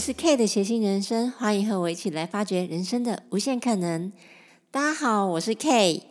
[0.00, 4.10] 是 K 的谐星人生，欢迎和我一起来发掘人生的无限可能。
[4.70, 6.02] 大家好，我是 K。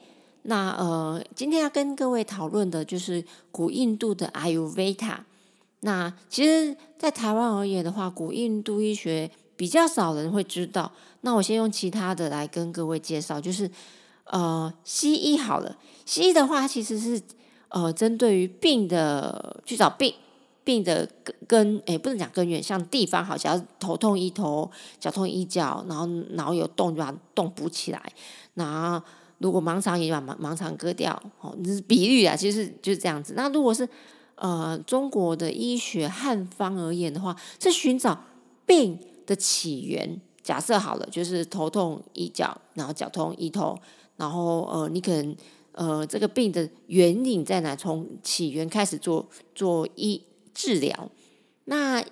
[0.43, 5.21] 那呃，今天要跟各位讨论的就是古印度的 Ayurveda。
[5.79, 10.91] 那其实，在台湾而言的话，古印度医学比较少人会知道。
[11.21, 13.67] 那我先用其他的来跟各位介绍，就是
[14.25, 15.75] 呃，西医好了。
[16.05, 17.19] 西医的话，其实是
[17.69, 20.13] 呃，针对于病的去找病。
[20.63, 28.01] 病的根根，诶，不能讲根源，像地方好像头痛医头，脚痛医脚，然后脑有洞就把洞补起来。
[28.53, 29.01] 那
[29.39, 33.33] 如果盲肠也把盲盲肠割掉，哦，这是比喻啊，其实就是这样子。
[33.35, 33.87] 那如果是
[34.35, 38.25] 呃中国的医学汉方而言的话，是寻找
[38.65, 40.19] 病的起源。
[40.43, 43.77] 假设好了，就是头痛医脚，然后脚痛医头，
[44.17, 45.35] 然后呃，你可能
[45.71, 47.75] 呃这个病的原因在哪？
[47.75, 50.21] 从起源开始做做医。
[50.59, 51.09] 治疗，
[51.65, 52.03] 那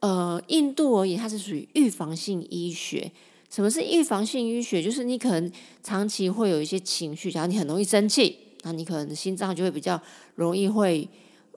[0.00, 3.12] 呃，印度而言，它是属于预防性医学。
[3.48, 4.82] 什么是预防性医学？
[4.82, 5.52] 就是你可能
[5.84, 10.02] 长期会有一些情绪，假如你很容易生气，那你可能心脏就会比较
[10.34, 11.08] 容易会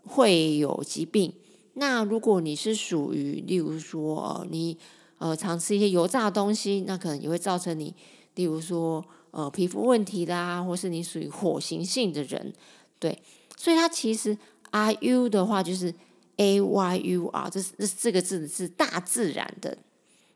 [0.03, 1.33] 会有疾病。
[1.73, 4.77] 那如果你是属于，例如说你
[5.17, 7.91] 呃常吃一些油炸东西，那可能也会造成你，
[8.35, 12.53] 例如说呃皮肤问题啦，或是你属于火行性的人，
[12.99, 13.17] 对。
[13.57, 14.37] 所以它其实
[14.69, 15.91] R U 的话就是。
[16.37, 19.77] A Y U R，这是这这个字是大自然的。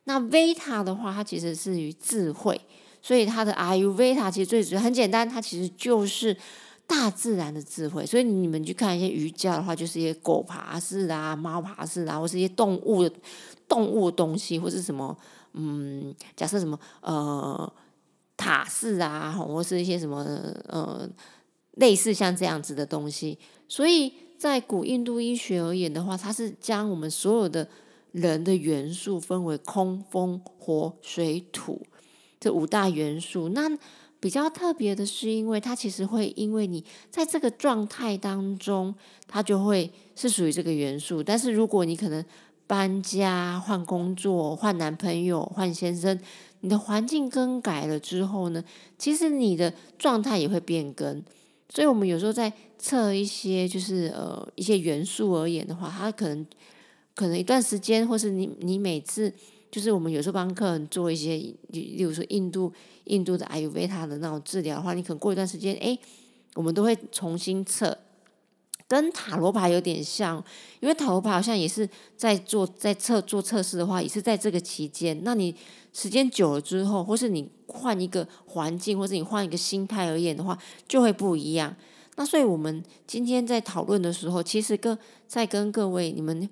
[0.06, 2.60] 那 Vita 的话，它其实是于智慧，
[3.02, 6.36] 所以它的 I U Vita 其实最主要很简单，它其实就是
[6.88, 8.06] 大自然的智慧。
[8.06, 13.08] 所以你们去看一些瑜伽的话，就是一些狗爬式啊、猫爬式啊，或是一些动物
[13.68, 15.16] 动物东西，或是什么
[15.54, 17.72] 嗯，假设什么呃
[18.36, 20.24] 塔式啊，或是一些什么
[20.68, 21.08] 呃
[21.74, 24.14] 类似像这样子的东西，所以。
[24.40, 27.68] 在古印度医学而言的话，它是将我们所有的
[28.14, 31.86] 人的元素分为空、风、火、水、土
[32.40, 33.50] 这五大元素。
[33.50, 33.70] 那
[34.18, 38.96] 比较特别的是，因为它其实会因为你在这个状态当中，
[39.28, 41.22] 它就会是属于这个元素。
[41.22, 42.24] 但是如果你可能
[42.66, 46.18] 搬家、换工作、换男朋友、换先生，
[46.62, 48.64] 你的环境更改了之后呢，
[48.98, 51.22] 其实你的状态也会变更。
[51.72, 56.48] 所以，我们有时候在测一些就是呃一些元素而言的话，它可能
[57.14, 59.32] 可能一段时间，或是你你每次
[59.70, 61.36] 就是我们有时候帮客人做一些，
[61.68, 62.74] 例如说印度
[63.04, 65.96] 印度的艾尤维塔的那种治疗的话，你可能过一段时间，哎，
[66.56, 67.96] 我们都会重新测，
[68.88, 70.44] 跟塔罗牌有点像，
[70.80, 75.54] 因为塔罗牌好像也是在做在测做测试的话，也是在这个期间，那你。
[75.92, 80.56] 时间久了之后，或是你换一个环境，或是你换一个心态而言的话，
[80.88, 81.76] 就会不一样。
[82.20, 86.50] 那所以我们今天在讨论的时候，其实跟在跟各位你们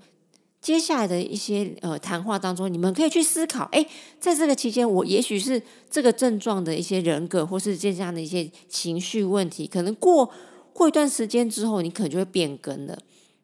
[0.61, 3.85] 接下来的一些呃谈话当中，你们可以去思考：哎，
[4.17, 10.31] 在这个期间，我也许是这个症状的一些人格，或是这样的一些情绪问题，可能过
[10.71, 12.97] 过一段时间之后，你可能就会变更了。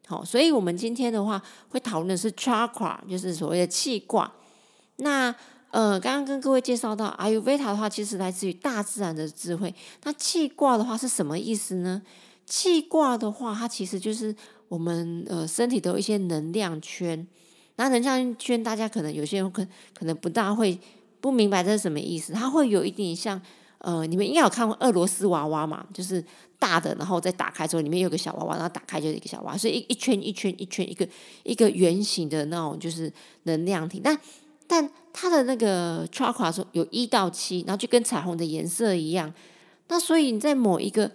[0.06, 4.32] 好，所以我们今天的话会讨论的是 chakra，就是所谓的气卦。
[4.96, 5.34] 那
[5.74, 9.74] 呃，刚刚跟各位介绍到阿尤维塔的话，其实来自于大自然的智慧。
[10.04, 12.00] 那气卦的话是什么意思呢？
[12.46, 14.32] 气卦的话，它其实就是
[14.68, 17.26] 我们呃身体的一些能量圈。
[17.74, 20.78] 那能量圈，大家可能有些人可可能不大会
[21.20, 22.32] 不明白这是什么意思。
[22.32, 23.42] 它会有一点像
[23.78, 25.84] 呃，你们应该有看过俄罗斯娃娃嘛？
[25.92, 26.24] 就是
[26.56, 31.08] 大的，然后再打开之后，里面有个小娃娃，然后打开就是一个小娃娃，所以一一圈一圈一圈一个
[31.42, 34.00] 一个圆形的那种就是能量体。
[34.00, 34.16] 但
[34.68, 39.32] 但它的那个 chakra 说有一到七，然后就跟彩虹的颜色一样。
[39.86, 41.08] 那所以你在某一个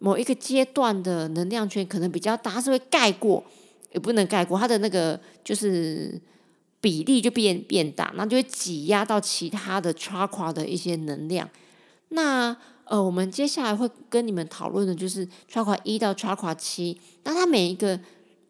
[0.00, 3.44] 某一个阶段的能量圈可能比较大，是会盖过，
[3.92, 6.20] 也不能盖过它的那个就是
[6.80, 11.48] 比例就变变大，那就会挤压到其他的 chakra 的一些能量。
[12.08, 18.00] 那呃，我们接下来会跟你们讨论的就是 chakra 一到 chakra 七，那它每一个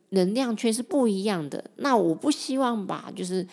[0.08, 1.62] 能量圈是不一样的。
[1.76, 3.46] 那我不希望把就是。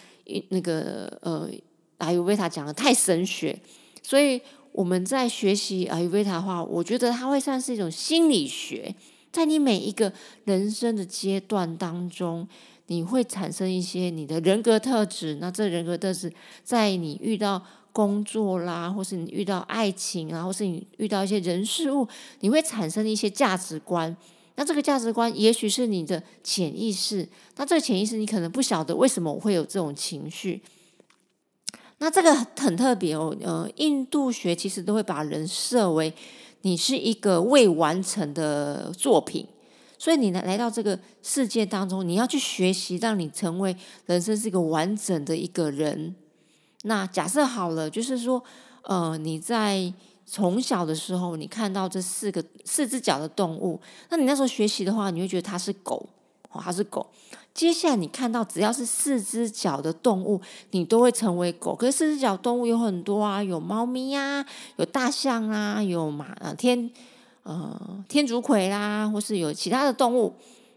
[0.49, 1.49] 那个呃，
[1.97, 3.57] 阿尤维塔讲的太神学，
[4.01, 4.39] 所以
[4.71, 8.93] 我们在学习阿尤维塔的话，我觉得它会算是一种心理学，
[9.31, 10.11] 在你每一个
[10.45, 12.47] 人生的阶段当中，
[12.87, 15.37] 你会产生一些你的人格特质。
[15.41, 16.31] 那这人格特质，
[16.63, 17.61] 在你遇到
[17.91, 22.07] 工作啦，或是你遇到爱情啊，或是你遇到一些人事物，
[22.39, 24.15] 你会产生一些价值观。
[24.55, 30.61] 那这个价值观也许是你的潜意识，那这个潜意识你可能不晓得为什么我会有这种情绪。
[31.99, 36.11] 那这个很特别哦，呃，印度学其实都会把人设为
[36.61, 39.47] 你是一个未完成的作品，
[39.99, 43.75] 所以你来来到这个世界当中，你要去学习，让你成为
[44.07, 46.15] 人生是一个完整的一个人。
[46.83, 48.43] 那假设好了，就是说，
[48.81, 49.93] 呃，你在
[50.33, 56.07] 从小的时候，你看到这四个四只脚的动物，那你那时候学习的话，你会觉得它是狗，
[56.51, 57.05] 哦，它是狗。
[57.53, 60.39] 接下来你看到只要是四只脚的动物，
[60.69, 61.75] 你都会成为狗。
[61.75, 64.45] 可是四只脚动物有很多啊，有猫咪呀，
[64.77, 66.89] 有大象啊，有马啊天
[67.43, 70.33] 呃天竺葵啦，或是有其他的动物。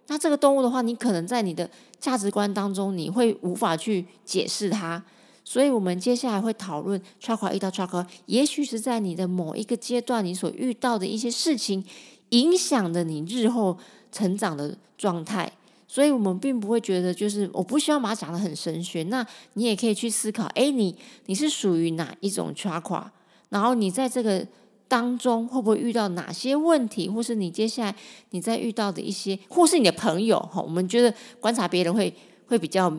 [0.08, 1.70] 那这个动物的话，你可能在你的
[2.00, 5.00] 价值观当中，你会无法去解释它。
[5.46, 11.84] 所以我们接下来会讨论 chakra 一到 chakra，也许是在你的某一个阶段，你所遇到的一些事情，
[12.30, 13.76] 影响了你日后
[14.10, 15.52] 成长的状态。
[15.86, 19.02] 所以我们并不会觉得，就是我不希望把它讲的很神学。
[19.04, 20.96] 那你也可以去思考，哎，你
[21.26, 23.04] 你是属于哪一种 chakra？
[23.50, 24.44] 然后你在这个
[24.88, 27.94] 当中会不会遇到哪些问题，或是你接下来
[28.30, 30.62] 你在遇到的一些，或是你的朋友哈？
[30.62, 32.12] 我们觉得观察别人会
[32.46, 32.90] 会比较。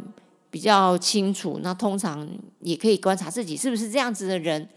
[0.55, 2.25] 比较清楚，那通常
[2.61, 4.69] 也可以观察自己是不是这样子的人。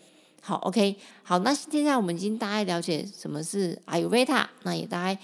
[0.43, 5.17] 好，OK，好，那现在我们已经大概了解什么是 Ayurveda，那也大概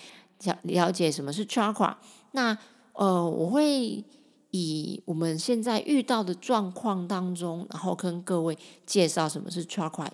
[0.45, 1.97] 了了解什么是 Chakra。
[2.31, 2.57] 那
[2.93, 4.05] 呃，我会
[4.53, 8.57] 以我们现在遇到的状况当中，然后跟各位
[8.87, 10.07] 介绍什么是 Chakra。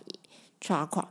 [0.59, 1.05] Chakra。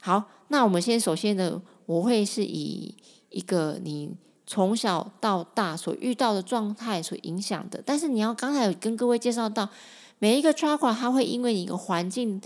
[0.00, 2.94] 好，那我们先首先呢，我会是以
[3.28, 4.16] 一个你。
[4.50, 9.68] 从小到大所遇到的状态所影响的，但是你要刚才有跟各位介绍到，
[10.18, 12.40] 每一个 chakra 它会因为你一个环境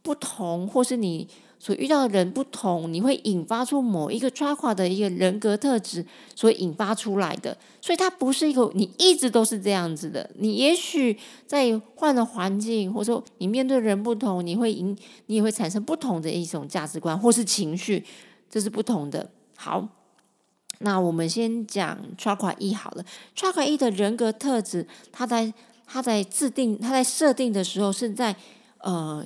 [0.00, 1.28] 不同，或是你
[1.58, 6.02] 所遇到的人不同，你会引发出某一个 chakra 的一个人格特质
[6.34, 14.96] 所引发出来的，所以它不是一个你一直都是这样子的，你也许在换了环境，或者说你面对人不同，你会引
[15.26, 18.02] 你也会产生不同的一种价值观或是情绪，
[18.48, 19.30] 这是不同的。
[19.54, 19.86] 好。
[20.82, 23.04] 那我们先讲 Chakra 一好了。
[23.36, 25.52] Chakra 一的人格特质，它在
[25.86, 28.34] 它在制定、它在设定的时候，是在
[28.78, 29.24] 呃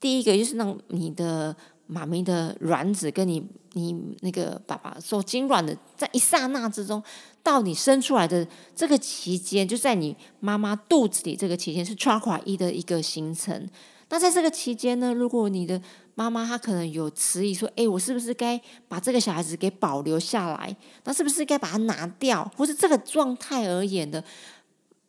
[0.00, 1.54] 第一个就是让你的
[1.86, 7.02] 妈咪的卵子跟你你那个爸爸受精卵的，在一刹那之中，
[7.42, 8.46] 到你生出来的
[8.76, 13.68] 这个期间，就在你妈妈肚子里这个期间，是 Chakra 一的一个形成。
[14.10, 15.80] 那在这个期间呢，如果你的
[16.14, 20.76] 妈妈她可能有迟疑，说：“哎，我是不是该把这个小孩子给保留下来？
[21.04, 22.50] 那是不是该把它拿掉？
[22.56, 24.22] 或是这个状态而言的，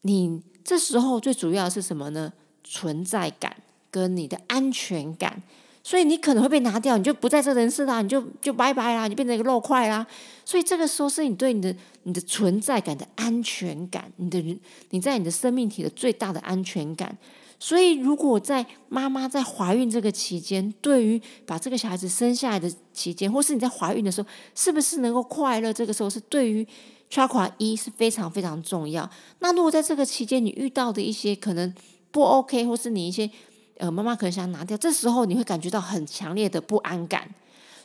[0.02, 2.34] 你这时候最主要的是什么呢？
[2.64, 3.56] 存在感
[3.92, 5.42] 跟你的安全感。
[5.84, 10.04] 所以你可能会被拿掉，你就不在这人世啦，你就就拜拜啦，你变成一个肉块啦。
[10.44, 14.42] 所以这个时候是你对你的你的存在感的安全感，你的
[14.90, 17.16] 你在你的生命体的最大的安全感。”
[17.58, 25.72] 所以，如果在妈妈在怀孕这个期间，对于把这个小孩子生下来的期间，或是你在怀孕的时候，是不是能够快乐？
[25.72, 26.68] 这个时候是对于
[27.10, 29.10] chakra 一是非常非常重要。
[29.40, 31.74] 那如果在这个期间你遇到的一些可能
[32.12, 33.30] 不 OK，或是你一些
[33.78, 37.34] 呃妈妈可能想拿掉，这时候你会感觉到很强烈的不安感。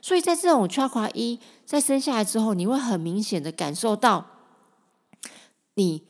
[0.03, 4.27] 所以在这种 chakra 一在生下来之后，你会很明显的感受到
[5.75, 6.10] 你。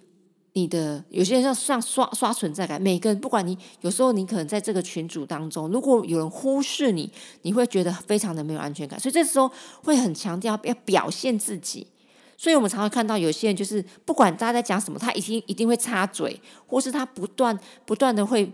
[0.55, 7.11] 你的有些人要像刷刷存在感，每个人不管你有时候你可能在这个群组当中，如果有人忽视你，
[7.43, 9.51] 你会觉得非常的没有安全感，所以这时候
[9.85, 11.87] 会很强调要表现自己。
[12.37, 18.51] 所以我们常会看到有些人就是不管大家在讲什么，他一定一定会插嘴，或是他不断不断的会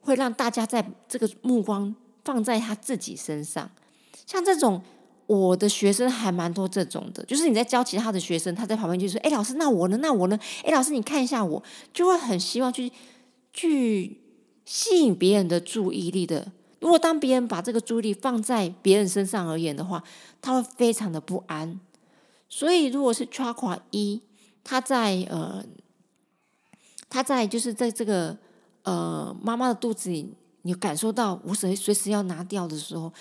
[0.00, 3.70] 会让大家在这个目光放在他自己身上，
[4.26, 4.82] 像这种。
[5.32, 9.96] 我的学生还蛮多这种的，就是你在教其他的学生，他在旁边就说：“哎，老师，那我呢？
[9.98, 10.38] 那我呢？
[10.62, 11.62] 哎，老师，你看一下我。”
[11.92, 12.92] 就会很希望去
[13.52, 14.20] 去
[14.64, 16.52] 吸引别人的注意力的。
[16.80, 20.02] 如果当别人把这个注意力放在别人身上而言的话，
[20.40, 21.80] 他会非常的不安。
[22.48, 24.20] 所以，如果是 chakra 一，
[24.62, 25.64] 他在呃，
[27.08, 28.36] 他在就是在这个
[28.82, 33.12] 呃妈妈的肚子里，你感受到我随随时要拿掉的时候。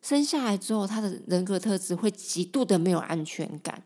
[0.00, 3.82] 生下来之后，他的人格特质会极度的没有安全感，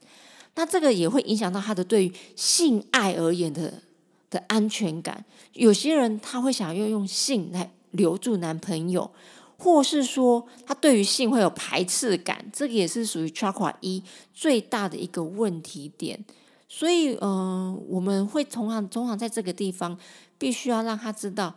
[0.55, 3.83] 那这个也会影响到他的对于性爱而言的
[4.31, 5.25] 的安全感。
[5.55, 9.11] 有些人他会想要用性来留住男朋友，
[9.59, 14.03] 或是说他对于性会有排斥感，这个也是属于 chakra 一
[14.33, 16.25] 最大的一个问题点。
[16.69, 19.99] 所以，嗯，我们会通常通常在这个地方，
[20.39, 21.55] 必须要让他知道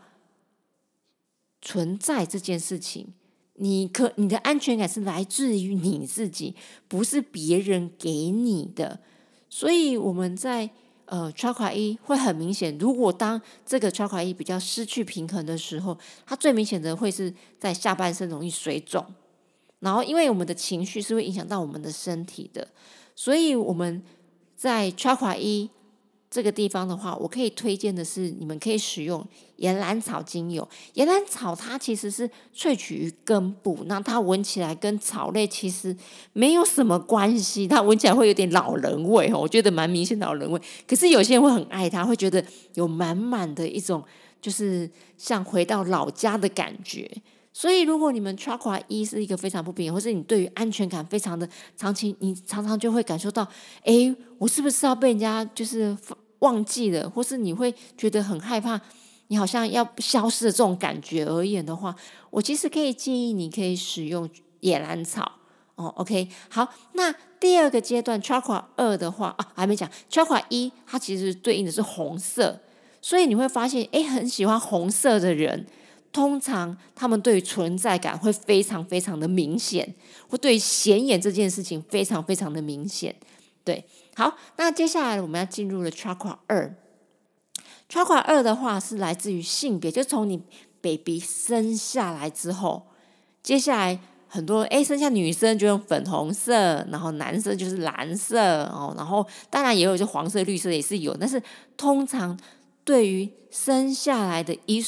[1.62, 3.14] 存在这件事情。
[3.56, 6.56] 你可你的安全感是来自于你自己，
[6.88, 9.00] 不是别人给你的。
[9.50, 10.70] 所以我们在
[11.06, 19.06] 呃 c h a k a 一会很明显，如果当这个 c h a k a 一比较失去平衡的时候，它最明显的会是在下半身容易水肿。
[19.80, 22.68] 然后，因为我们的情绪是会影响到我们的身体的，
[23.16, 24.02] 所以我们
[24.56, 25.70] 在 c h a k a 一
[26.36, 29.26] 这个地方的话，我可以推荐的是，你们可以使用
[29.56, 30.68] 岩兰草精油。
[30.96, 35.96] 岩兰草它其实是萃取于根部，那它闻起来跟草类其实
[36.34, 40.62] 没有什么关系，它闻起来会有点老人味哦，我觉得蛮明显的老人味。
[40.86, 44.04] 可是有些人会很爱它，会觉得有满满的一种
[44.42, 47.10] 就是像回到老家的感觉。
[47.54, 53.48] 所以，如果你们 chakra 一是一个非常不平，或是你对于安全感非常的长期，你常常就会感受到，
[53.86, 55.98] 哎，我是不是要被人家就是
[56.40, 58.80] 忘记了，或是你会觉得很害怕，
[59.28, 61.96] 你好像要消失的这种感觉而言的话，
[62.30, 65.32] 我其实可以建议你可以使用野兰草
[65.76, 65.88] 哦。
[65.98, 72.62] OK，好，那第二个阶段 chakra 二的话啊，还没讲 chakra 一，它其实对应的是红色，
[73.02, 75.66] 所以你会发现，哎，很喜欢红色的人。
[76.12, 79.94] 通常他们对存在感会非常非常的明显，
[80.30, 83.14] 会对显眼这件事情非常非常的明显。
[83.66, 83.84] 对，
[84.16, 86.76] 好，那接下来我们要进入了 chakra 二。
[87.88, 90.42] chakra 二的话是来自于性别，就从你
[90.82, 92.88] baby 生下来之后，
[93.44, 101.42] 接下来很多哎生下女生就用粉红色，然后男生就是蓝色哦，然后当然也有就黄色、绿色也是有，但是
[101.78, 102.40] 通常
[102.84, 104.84] 对于生下来的一。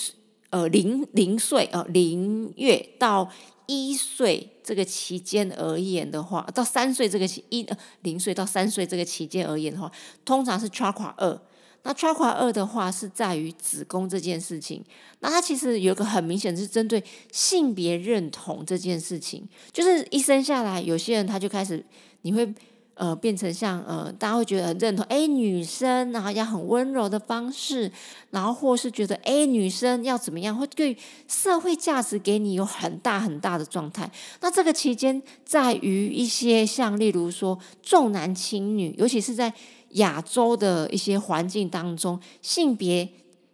[0.49, 3.29] 呃，零零岁呃，零月到
[3.65, 7.65] 一岁这个期间而言的话，到三岁这个期一
[8.01, 9.89] 零岁到三岁这个期间而言的话，
[10.25, 11.41] 通常是 chakra 二。
[11.83, 14.83] 那 chakra 二的话是在于子宫这件事情。
[15.21, 21.81] 那它其实有一个很明显是针对性别认同这件事情，就是一生下来，有些人他就开始
[22.23, 22.53] 你会。
[22.97, 27.91] 呃，变成像呃，大家会觉得很认同，哎，女生然后要很温柔的方式，
[28.31, 34.11] 然后或是觉得，哎，女生要怎么样，会对社会价值给你有很大很大的状态。
[34.41, 39.53] 那这个期间，在于一些像例如说重男轻女，尤其是在
[39.91, 43.07] 亚洲的一些环境当中，性别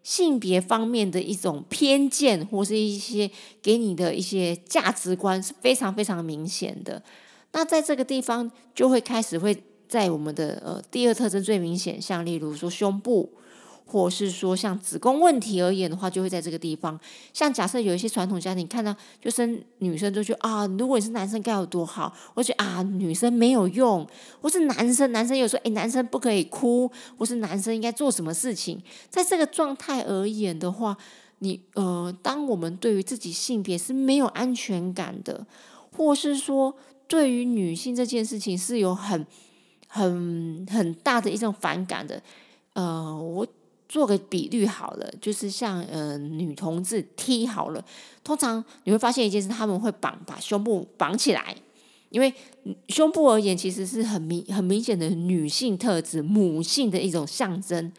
[0.04, 3.30] 性别方面的一种偏见，或是一些
[3.62, 7.02] 给你的一些价值观是非常非常明显的。
[7.54, 13.30] 那在这个地方就会开始会在我们的呃第二特征最明显，像例如说胸部，
[13.86, 17.00] 或是说像子宫问题而言的话，就会在这个地方。
[17.32, 24.08] 像假设有一些传统家庭看到就生女生就觉得啊，如果你是男生该有多好，或者啊女生没有用，
[24.42, 28.82] 或是男生男生有说哎男生不可以哭，或是男生应该做什么事情，
[29.12, 30.98] 在这个状态而言的话，
[31.38, 35.46] 你呃当我们对于自己性别是没有安全感的，
[35.96, 36.76] 或是说。
[37.14, 39.24] 对于女性这件事情是有很
[39.88, 42.20] 很很大的一种反感的，
[42.74, 43.46] 呃，我
[43.88, 47.86] 做个比率好了，就是像呃女同志踢好了，
[48.24, 51.56] 通常你会发现一件事，他们会绑把胸部绑起来，
[52.10, 52.34] 因为
[52.88, 57.94] 胸部而言其实是很明很明显的女性特质、母性的一种象征，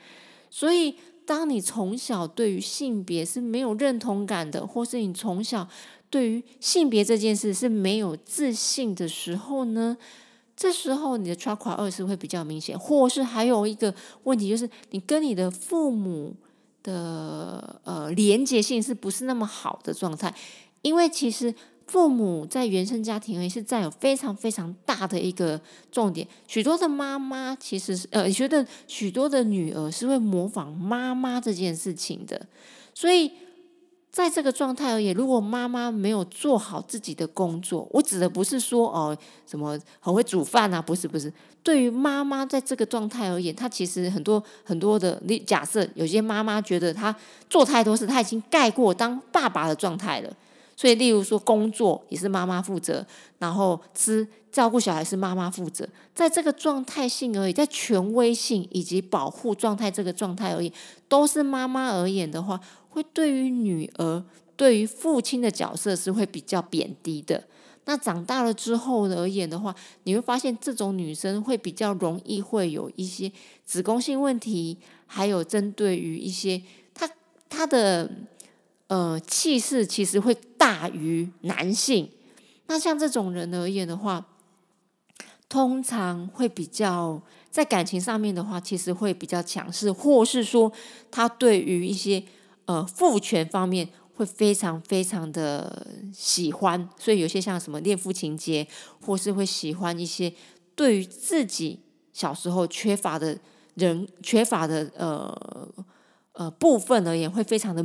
[0.50, 0.92] 所以
[1.24, 5.68] 当你从小对于性别是没有认同感的，或是你从小。
[6.14, 9.96] 对于性别这件事是没有自信的时候呢，
[10.54, 13.92] 这时候你的 chakra 二是会比较明显，或是还有一个
[14.22, 16.32] 问题就是你跟你的父母
[16.84, 20.32] 的呃连接性是不是那么好的状态？
[20.82, 21.52] 因为其实
[21.88, 26.24] 父母在原生家庭也是占有非常非常大的一个重点。
[26.46, 32.46] 许多的妈妈其实是呃觉得许多的女儿是会模仿妈妈这件事情的，
[32.94, 33.32] 所以。
[34.14, 41.32] 在这个状态而言，如果妈妈没有做好自己的工作，我指的不是说哦什么很会煮饭啊，不是不是。
[41.64, 47.12] 对于妈妈在这个状态而言，她其实很多很多的，你假设有些妈妈觉得她
[47.50, 50.32] 做太多事，她已经盖过当爸爸的状态了。
[50.76, 53.04] 所以，例如说工作也是妈妈负责，
[53.38, 60.72] 然后吃照顾小孩是妈妈负责，在这个状态性而已，在权威性以及保护状态这个状态而已，
[61.08, 62.60] 都是妈妈而言的话。
[62.94, 64.24] 会对于女儿，
[64.56, 67.42] 对于父亲的角色是会比较贬低的。
[67.86, 69.74] 那长大了之后而言的话，
[70.04, 73.30] 你会发现这种女生会比较容易会有一些
[73.66, 76.62] 子宫性问题，还有针对于一些
[76.94, 77.10] 她
[77.48, 78.08] 她的
[78.86, 82.08] 呃气势其实会大于男性。
[82.68, 84.24] 那像这种人而言的话，
[85.48, 87.20] 通常会比较
[87.50, 90.72] 在感情上面的话，其实会比较强势，或是说
[91.10, 92.22] 他对于一些。
[92.66, 98.66] 呃，父权方面会非常非常的喜欢，所以有些像什么恋父情节，
[99.00, 100.32] 或是会喜欢一些
[100.74, 101.80] 对于自己
[102.12, 103.38] 小时候缺乏的
[103.74, 105.68] 人、缺乏的呃
[106.32, 107.84] 呃部分而言，会非常的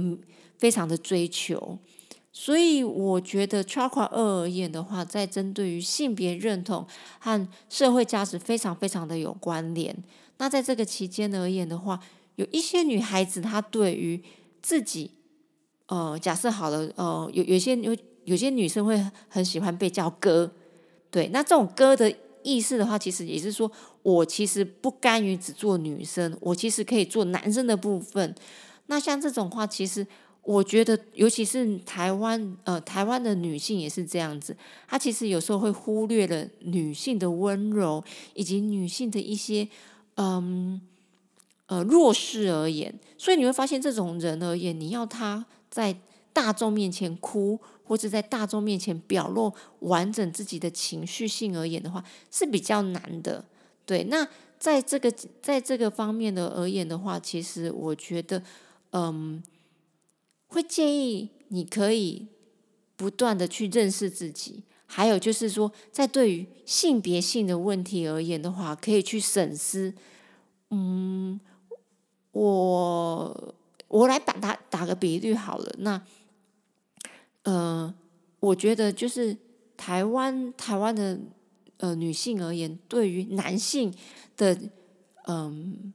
[0.57, 1.79] 非常的追求。
[2.31, 6.85] 所以我觉得 Chakra 二而言的话，在针对于性别认同
[7.17, 10.03] 和社会价值非常非常的有关联。
[10.37, 11.99] 那在这个期间而言的话，
[12.35, 14.23] 有一些女孩子她对于
[14.61, 15.11] 自己，
[15.87, 20.51] 呃，假设好了，呃，有有些有有些女生会很喜欢被叫哥，
[21.09, 22.13] 对，那这种哥的
[22.43, 23.71] 意思的话，其实也是说
[24.03, 28.35] 我其实不甘于只做女生，我其实可以做男生的部分。
[28.87, 30.05] 那像这种话，其实。
[30.41, 34.55] 我觉得，尤其是台湾，呃，台湾的女性也是这样子。
[34.87, 39.67] 她其实有时候会忽略了女性的温柔，以及女性的一些，
[40.15, 40.81] 嗯，
[41.69, 42.93] 呃，弱势而言。
[43.17, 45.95] 所以你会发现，这种人而言，你要他在
[46.33, 53.45] 大众面前哭，或者在大众面前表露完整自己的情绪性而言的话，是比较难的。
[53.85, 55.09] 对，那在这个
[55.41, 58.43] 在这个方面的而言的话，其实我觉得，
[58.91, 59.41] 嗯。
[60.51, 62.25] 会建议你可以
[62.95, 69.93] 不断的去认识自己，还有就是说，在对于性别性的问题而言的话，可以去审视。
[70.71, 71.39] 嗯，
[72.31, 73.55] 我
[73.87, 75.75] 我来把它打个比喻好了。
[75.79, 76.01] 那，
[77.43, 77.93] 呃，
[78.39, 79.35] 我觉得就是
[79.77, 81.19] 台湾台湾的
[81.77, 83.93] 呃女性而言，对于男性
[84.37, 84.57] 的
[85.25, 85.93] 嗯。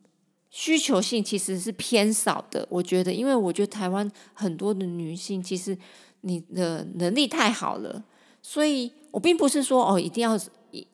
[0.56, 5.76] 需求性其实是偏少的，我觉得，因为我觉得台湾很多的女性，其实
[6.20, 8.04] 你的能力太好了，
[8.40, 10.38] 所以我并不是说哦，一定要，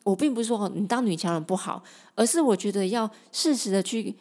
[0.03, 4.17] 我并不是说你当女强人不好，而是我觉得要适时的去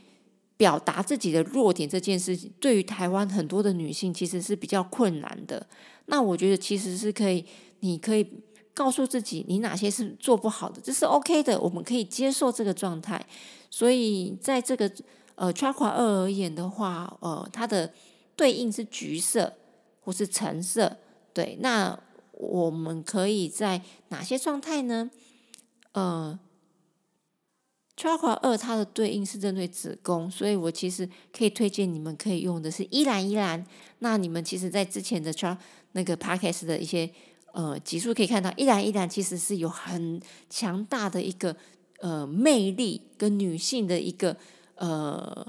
[0.59, 5.65] 表达自己的弱点这件事情，对于台湾很多的女性其实是比较困难的。
[6.07, 7.45] 那我觉得其实是可以，
[7.79, 8.27] 你可以
[8.73, 13.25] 告诉自己你哪些是做不好的，这是 OK 的，我们可以接受这个状态。
[13.69, 14.91] 所以在这个。
[15.41, 17.93] 呃，Chakra 二而言的话，呃，它的
[18.35, 19.53] 对应是橘色
[20.01, 20.97] 或是橙色。
[21.33, 21.97] 对，那
[22.33, 25.09] 我们可以在哪些状态呢？
[25.93, 26.37] 呃
[27.99, 33.65] ，Chakra 二它的对应是针对子宫，所以我其实可以推荐你们可以用的是依兰依兰。
[33.99, 35.57] 那你们其实在之前的 Char
[35.91, 37.09] 那个 Podcast 的一些
[37.51, 41.55] 呃集数可以看到，依兰依兰其实是有很强大的一个
[41.99, 44.37] 呃魅力跟女性的一个。
[44.81, 45.45] 呃，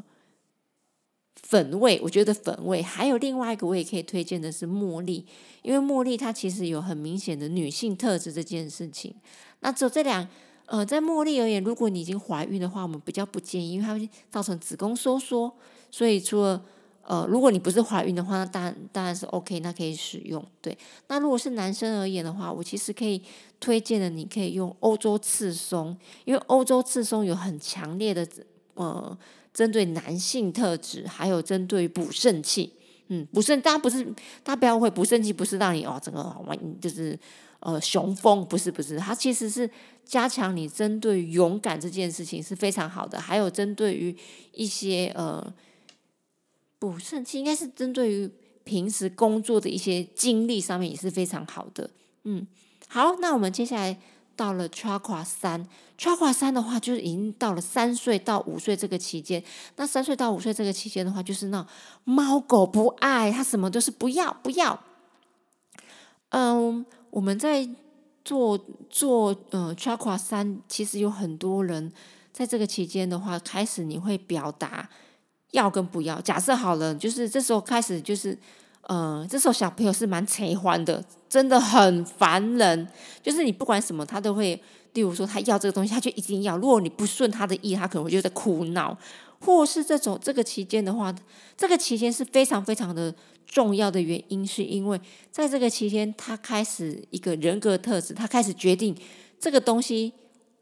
[1.36, 5.24] 粉味，我觉得粉味还有另外一个，我也可以推荐的是茉莉，
[5.62, 9.14] 因为茉莉它其实有很明显的女性特质这件事情。
[9.60, 10.26] 那只有这两，
[10.70, 15.52] 呃，在茉莉而言，如果你已经怀孕的话，我们比较不建议，因为它会造成子宫收缩。
[15.90, 16.62] 所以除了
[17.02, 20.44] 呃，如果你不是怀孕的话，那当然当然是 OK，那可以使用。
[20.62, 20.78] 对，
[21.08, 23.20] 那如果是男生而言的话，我其实可以
[23.58, 28.26] 推荐的，你可以用欧洲刺松，因为欧洲刺松有很强烈的。
[28.74, 29.18] 呃，
[29.52, 32.72] 针对男性特质，还有针对补肾气，
[33.08, 34.02] 嗯，补肾，大家不是，
[34.42, 37.18] 大家不要会补肾气，不是让你哦，整个完就是
[37.60, 39.70] 呃雄风，不是不是，它其实是
[40.04, 44.14] 加强你针对勇敢这件事情是非常好的，还有针对于
[44.52, 45.52] 一些呃
[46.78, 48.30] 补肾气，应该是针对于
[48.64, 51.90] 平时工作的一些精力上面也是非常好的，
[52.24, 52.46] 嗯，
[52.88, 53.98] 好，那我们接下来。
[54.36, 55.68] 到了 Chakra 三
[55.98, 59.44] ，Chakra 三的话，就是已经到了三岁到五岁这个期间。
[59.76, 61.66] 那三岁到五岁这个期间的话，就是那
[62.04, 64.82] 猫狗不爱，他什么都是不要不要。
[66.30, 67.68] 嗯，我们在
[68.24, 71.92] 做做呃 Chakra 三，其实有很多人
[72.32, 74.88] 在这个期间的话，开始你会表达
[75.50, 76.20] 要跟不要。
[76.20, 78.38] 假设好了，就是这时候开始就是。
[78.88, 82.88] 嗯，这时候小朋友是蛮喜欢的，真的很烦人。
[83.22, 84.60] 就是你不管什么，他都会，
[84.94, 86.56] 例如说他要这个东西，他就一定要。
[86.56, 88.96] 如果你不顺他的意，他可能会就在哭闹。
[89.38, 91.14] 或是这种这个期间的话，
[91.56, 93.14] 这个期间是非常非常的
[93.50, 95.00] 重要的原因，是因为
[95.32, 98.96] 在这个期间，他开始一个人格特质，他开始决定
[99.40, 100.12] 这个东西，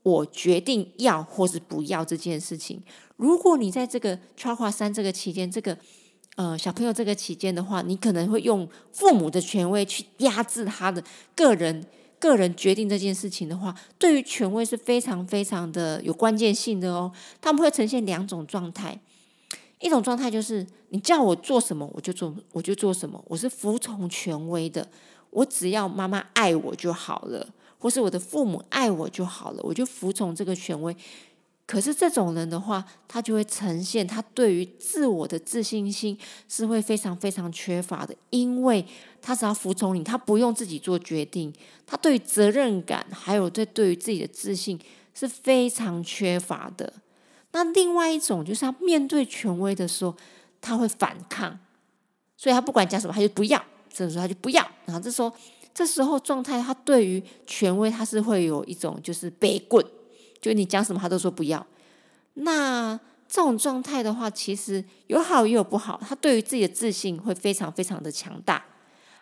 [0.03, 2.83] 我决定要或是不要这件事情。
[3.16, 5.77] 如果你在这个 t r a k 三这个期间，这个
[6.37, 11.85] 呃，小朋友这个期间的话，你可能会用父母的权威去压制他的个人
[12.18, 17.12] 个人决定这件事情的话，对于权威是非常非常的有关键性的哦。
[17.40, 18.98] 他们会呈现两种状态，
[19.81, 24.87] 一种状态就是你叫我做什么我就做，我就做什么，我是服从权威的，
[25.31, 27.47] 我只要妈妈爱我就好了，
[27.79, 30.97] 或是我的父母爱我就好了，我就服从这个权威。
[31.64, 38.83] 可是这种人的话，他就会呈现他对于自我的自信心是会非常非常缺乏的，因为
[39.21, 41.53] 他只要服从你，他不用自己做决定，
[41.87, 44.81] 他对责任感还有对对于自己的自信
[45.12, 46.91] 是非常缺乏的。
[47.53, 50.15] 那另外一种就是他面对权威的时候，
[50.61, 51.59] 他会反抗，
[52.37, 55.33] 所以他不管讲什么，他就不要，这时候他就不要，然后这时候
[55.75, 59.85] 这时候状态，他对于权威他是会有一种就是背棍，
[60.41, 61.67] 就你讲什么他都说不要。
[62.35, 66.01] 那这种状态的话，其实有好也有不好。
[66.07, 68.65] 他对于自己的自信会非常非常的强大，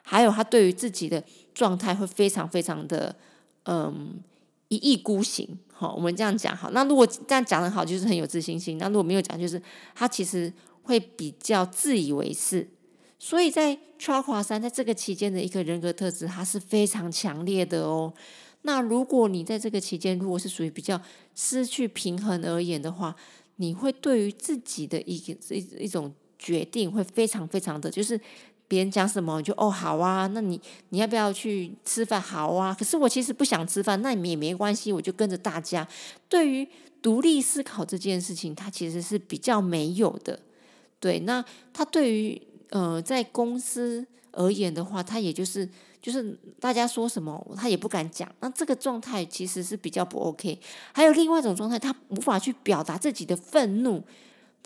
[0.03, 1.23] 还有他对于自己的
[1.55, 3.15] 状态会非常非常的
[3.65, 4.21] 嗯
[4.69, 5.59] 一意孤行。
[5.73, 6.71] 好，我们这样讲好。
[6.71, 9.61] 那如果这样讲的好，就是很有自信心；那如果没有讲，就是
[9.95, 10.53] 他其实
[10.83, 12.67] 会比较自以为是。
[13.19, 18.13] 所以在 Chakra 三在这个期间的一个人格特质，它是非常强烈的哦。
[18.63, 21.01] 那如果你在这个期间，如果是属于比较
[21.35, 23.15] 失去平衡而言的话，
[23.57, 28.21] 你会对于自己的一个一一种决定会非常非常的就是
[28.69, 32.21] 别人讲什么就哦好啊，那你你要不要去吃饭？
[32.21, 35.87] 好啊，可是我其实不想吃饭，那也没关系，我就跟着大家。
[36.29, 36.69] 对于
[37.01, 40.39] 独立思考这件事情，他其实是比较没有的。
[40.99, 45.69] 对，那他对于呃在公司而言的话，他也就是。
[46.03, 48.33] 就是大家说什么，他也不敢讲。
[48.39, 50.57] 那这个状态其实是比较不 OK。
[50.93, 54.01] 还有另外一种状态，他无法去表达自己的愤怒。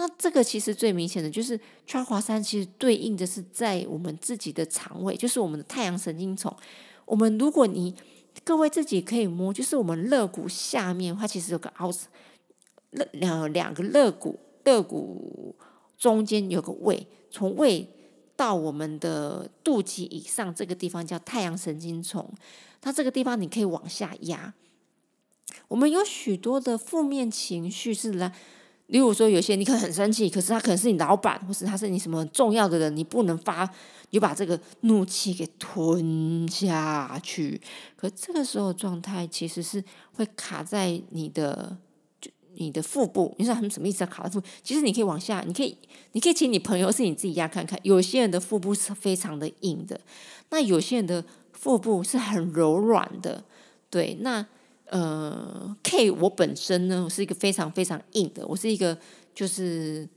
[0.01, 6.51] 那这个其实最明显的就是川华山，其实对应的是在我们自己的肠胃，就是我们的太阳神经丛。
[7.05, 7.95] 我们如果你
[8.43, 11.93] 各位自己可以摸，就是我们肋骨下面，它其实有个凹，
[12.93, 15.55] 肋两两个肋骨，肋骨
[15.99, 17.87] 中间有个胃，从胃。
[18.37, 22.27] 到我们的肚脐以上这个地方叫太阳神经丛，
[22.81, 24.55] 它这个地方你可以往下压。
[25.69, 28.33] 我们有许多的负面情绪是来，
[28.91, 33.65] 例如说有些你可能很生气，可是他可能是你老板，或是他是你什么重要的人，你不能发，
[34.11, 37.61] 你就把这个怒气给吞下去。
[37.97, 41.77] 可这个时候状态其实是会卡在你的
[42.21, 42.31] 就。
[42.57, 44.07] 你的腹部，你说他们什么意思啊？
[44.09, 45.75] 卡在腹部，其实你可以往下，你可以，
[46.13, 47.79] 你可以请你朋友，是你自己压看看。
[47.85, 49.99] 有些人的腹部是非常的硬的，
[50.51, 53.45] 那有些人的腹部是很柔软的。
[53.89, 54.45] 对，那
[54.91, 58.97] 呃，K 我本身呢，我是一个非常非常硬的，我是一个
[59.33, 60.09] 就是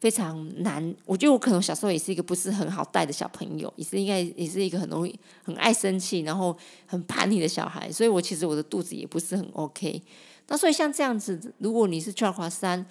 [0.00, 0.94] 非常难。
[1.04, 5.14] 我觉得我可能小时候也是一个不是很好带的小朋友，也是应该也是一个很容易
[5.44, 7.92] 很爱生气，然后很叛逆的小孩。
[7.92, 10.02] 所以我其实我的肚子也不是很 OK。
[10.48, 12.86] 那所以像这样子，如果你是 c h a r a 三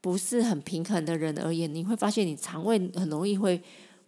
[0.00, 3.60] 不是很平衡的人而言，你会发现你肠胃很容易会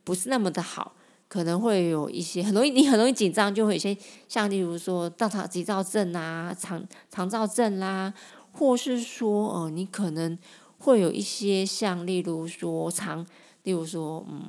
[0.05, 0.95] 不是那么的好，
[1.33, 3.97] 可能会有一些很容易，你很容易紧张，就会有些
[4.29, 8.13] 像例如说大肠急躁症啊、肠肠燥症啦，
[8.53, 10.39] 或是说呃，你可能
[10.77, 13.27] 会有一些像例如说肠，
[13.63, 14.45] 例如说嗯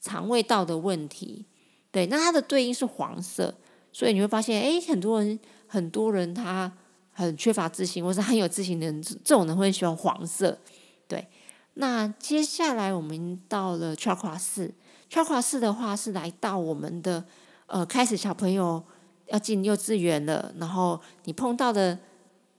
[0.00, 1.44] 肠胃道的问题，
[1.90, 3.52] 对，那它的对应是黄色，
[3.92, 6.72] 所以你会发现，哎，很多人很多人他。
[7.16, 10.58] 很缺乏自信，或是很有自信的人，这种人会喜欢黄色。
[11.06, 11.28] 对，
[11.74, 14.74] 那接下来我们到了 chakra 四
[15.14, 17.24] ，chakra 四的话是来到我们的
[17.66, 18.82] 呃，开始小朋友
[19.28, 21.96] 要进幼稚园了，然后你碰到的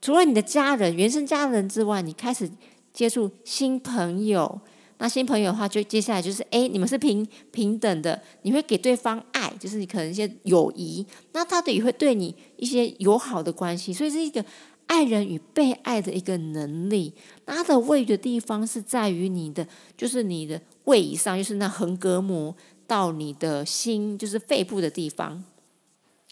[0.01, 2.49] 除了你的家人、原生家人之外，你开始
[2.93, 4.61] 接触新朋友。
[4.97, 14.43] 那新朋友的话，就接下来就是，哎，你们是平平等的，你会给对方爱，就是你可能一些友谊，那他的也会对你一些友好的关系，所以是一个
[14.87, 17.13] 爱人与被爱的一个能力。
[17.45, 22.55] 那它的位的地方是在于你的，就是你的胃以上，就是那横膈膜
[22.87, 25.43] 到你的心，就是肺部的地方，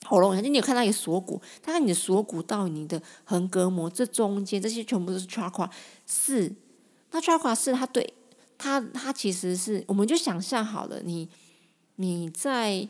[0.05, 5.69] 喉咙，就你有看到一个锁骨，大概你的锁骨到你的横膈膜这中间，这些全部都是 chakra
[6.05, 6.55] 四。
[7.11, 8.13] 那 chakra 四它对。
[8.55, 11.27] 它它其实是，我们就想象好了，你
[11.97, 12.87] 你在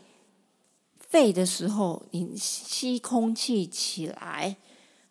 [1.00, 4.56] 肺的时候，你吸空气起来，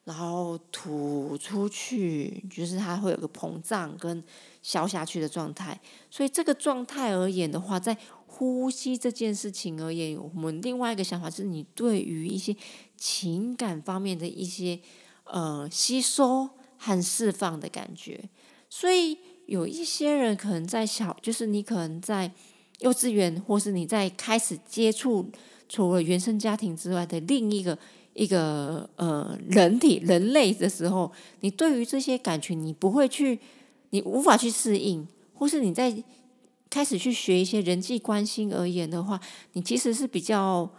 [0.05, 4.23] 然后吐出去，就是它会有个膨胀跟
[4.61, 5.79] 消下去的状态。
[6.09, 12.55] 所以这个状态而言的话，在呼吸这件事情而言，我们另外一个想法是你对于一些
[12.97, 14.79] 情感方面的一些
[15.25, 18.29] 呃吸收和释放的感觉，
[18.69, 19.17] 所以。
[19.45, 22.31] 有一些人可能在小，就是你可能在
[22.79, 25.29] 幼稚园，或是你在开始接触
[25.67, 27.77] 除了原生家庭之外的另一个
[28.13, 33.39] 一个呃人体人类的时候，你对于这些感觉你不会去，
[33.89, 36.03] 你无法去适应，或是你在
[36.69, 39.19] 开始去学一些人际关系而言的话，
[39.53, 40.69] 你其实是比较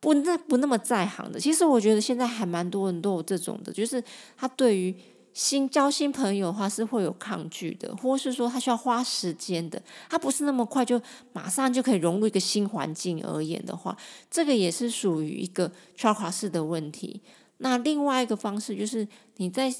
[0.00, 1.40] 不那不那么在行的。
[1.40, 4.02] 其实我觉得现在还蛮多人都有这种的，就是
[4.36, 4.94] 他对于。
[5.38, 11.00] 新交新朋友的话是会有抗拒的，或是说他需要花时间的，他不是那么快就
[11.32, 13.96] 马上就可以融入一个新环境而言的话，
[14.28, 17.22] 这个也是属于一个 t r a u 式的问题。
[17.58, 19.72] 那另外一个方式就是你在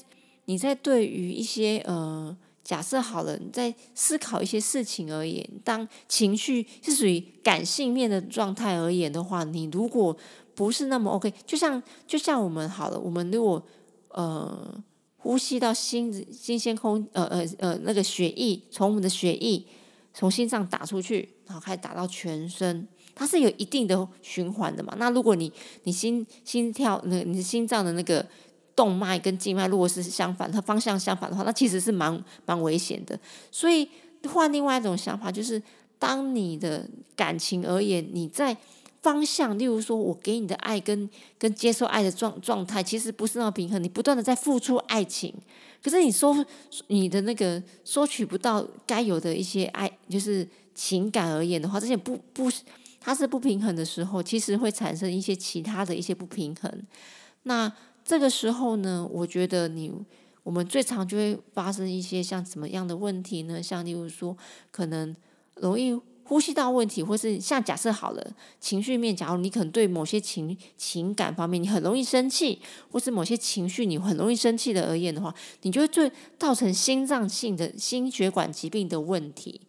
[0.45, 10.15] 你在对于一些呃假设好了，你在思考一些事情而言，当情绪是属于感性面的状态而言的话，你如果
[10.55, 13.61] 不是那么 OK，就像就像我们好了，我们如果
[14.11, 14.81] 呃
[15.19, 19.63] 呼吸到新新鲜空呃呃呃那个血液从我们的血液
[20.13, 24.95] 从心脏打出去，然后开始打到全身，它是有一定的循环的嘛。
[24.97, 25.53] 那如果你
[25.83, 28.25] 你心心跳那你心脏的那个。
[28.75, 33.19] 动脉跟静脉如果是相反，它方向相反的话，那其实是蛮蛮危险的。
[33.51, 33.85] 所以
[34.31, 35.61] 换另外一种想法，就是
[35.97, 38.55] 当你的感情而言，你在
[39.01, 43.81] 方向，例如说我给你的爱跟跟接受爱的状状态，其实不是那么平衡。
[43.81, 45.33] 你不断的在付出爱情，
[45.81, 46.35] 可是你收
[46.87, 52.51] 你的那个收取不到该有的一些爱，就是情感而言的话，这些不不
[52.99, 56.71] 它是不平衡的时候，其实会产生一些其他的一些不平衡。
[57.43, 57.71] 那
[58.03, 59.91] 这个时候呢，我觉得你
[60.43, 63.63] 我们最常就会发生一些像什么样的问题呢？
[63.63, 64.35] 像例如说，
[64.71, 65.15] 可能
[65.55, 65.97] 容易
[66.29, 68.23] 呼吸道问题，或是像假设好了
[68.59, 72.61] 情绪面，假如你可能对某些情情感方面你很容易生气，
[72.91, 79.59] 或是某些情绪你很容易生气的而言的话，你就会最造成心脏性的心血管疾病的问题。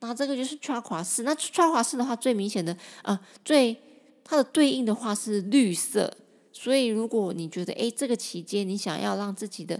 [0.00, 3.76] 那这个就是 chakra 四，那 chakra 四的话，最明显的啊，最
[4.24, 6.10] 它的对应的话是绿色。
[6.50, 9.78] 所以，如果你觉得，哎，这个期间你想要让自己的，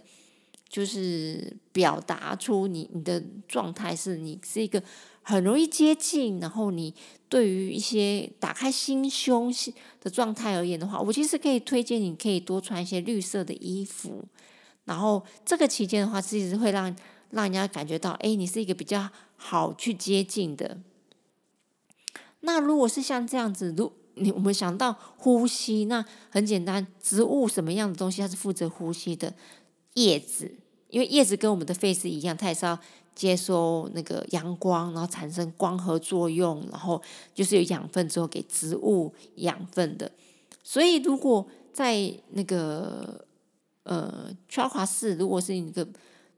[0.68, 4.83] 就是表达出你你的状态是你是一个
[5.29, 6.95] 很容易接近，然后你
[7.29, 9.53] 对于一些打开心胸
[10.01, 14.25] 的状态而言的话，我其实可以推荐你可以多穿一些绿色的衣服，
[14.85, 16.95] 然后这个期间的话，其实会让
[17.31, 20.79] 让人家感觉到，哎，你是一个比较好去接近的。
[22.43, 29.35] 那如果是像这样子，如你我们想到呼吸，那很简单，植物什么样的东西它是负责呼吸的？
[29.95, 30.55] 叶子，
[30.91, 32.79] 因为叶子跟我们的肺是一样，它也是要
[33.16, 37.02] 接收那个阳光，然后产生光合作用，然后
[37.35, 40.12] 就是有养分之后给植物养分的。
[40.62, 43.24] 所以如果在那个
[43.85, 45.87] 呃 c h a k a 四，如果是一个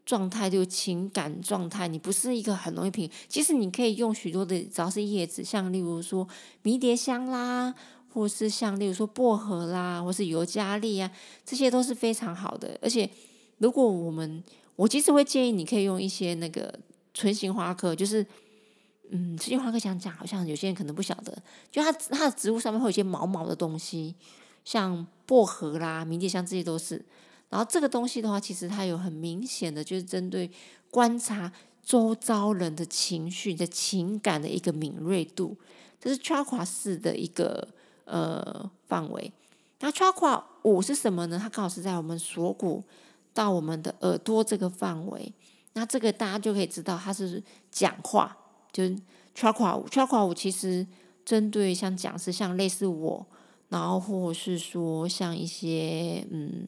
[0.06, 3.10] 状态，就情感状态，你不是一个很容易平。
[3.28, 6.26] 其实你可以用许多的，只要是叶子，像例如说
[6.62, 7.74] 迷迭香啦，
[8.12, 11.10] 或是像例如说薄荷啦，或是尤加利啊，
[11.44, 12.78] 这些都是非常好的。
[12.80, 13.10] 而且，
[13.58, 14.42] 如果我们，
[14.78, 16.72] 我其实会建议你可以用一些那个
[17.12, 18.24] 唇形花科，就是
[19.10, 21.36] 嗯，唇形花科讲讲，好像有些人可能不晓得，
[21.68, 24.14] 就它它的植物上面会有一些毛毛的东西，
[24.64, 27.04] 像薄荷啦、迷迭香这些都是。
[27.48, 30.48] 然后这个东西的话，其实它有很明显的，就是针对
[30.92, 35.56] 观察周遭人的情绪的情感的一个敏锐度，
[36.00, 37.66] 这是 chakra 四的一个
[38.04, 39.32] 呃范围。
[39.80, 41.36] 那 chakra 五是什么呢？
[41.36, 42.84] 它刚好是在我们锁骨
[43.38, 45.32] 到我们的耳朵这个范围。
[45.74, 48.36] 那这个大家就可以知道，它是讲话，
[48.72, 48.96] 就是
[49.36, 49.86] chakra 五。
[49.86, 50.84] chakra 五其实
[51.24, 53.24] 针对像讲师像类似我，
[53.68, 56.66] 然后或是说像一些嗯。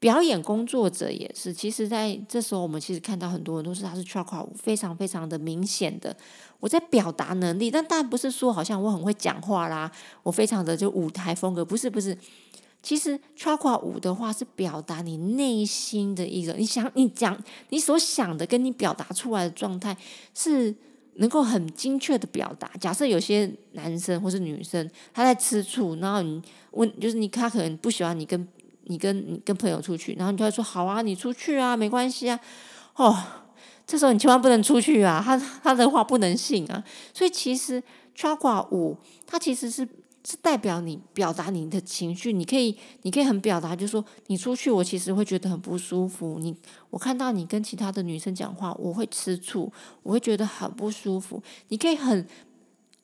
[0.00, 6.16] 表演工作者也是，其实在这时候，我们其实看到很多人都是他是 chakra 非常非常的明显的。
[6.60, 9.90] 我在表达能力，但当然不是说好像我很会讲话啦，
[10.22, 12.16] 我非常的就舞台风格，不是不是。
[12.82, 17.36] 其实 chakra 五的话是表达你内心的一个，你想你讲
[17.70, 19.96] 你所想的，跟你表达出来的状态
[20.34, 20.74] 是
[21.14, 22.70] 能够很精确的表达。
[22.80, 26.40] 假设有些男生或是女生他在吃醋，然后你
[26.72, 28.46] 问，就是你他可能不喜欢你跟。
[28.90, 32.40] 你跟你跟朋友出去，然后你就会说好啊，你出去啊，没关系啊。
[32.94, 33.14] 哦，
[33.86, 36.82] 这时候你千万不能出去啊，他他的话不能信啊。
[37.12, 37.82] 所以其实
[38.16, 39.86] chakra 五，它其实是
[40.28, 46.38] 是代表你表达你的情绪，你可以你可以很表达，就是说你出去，我其实会觉得很不舒服。
[46.40, 46.54] 你
[46.90, 51.42] 我看到你跟其他的女生讲话，我会吃醋，我会觉得很不舒服。
[51.68, 52.26] 你可以很。